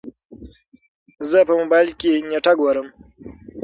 [1.29, 2.87] زه په موبايل کې نېټه ګورم.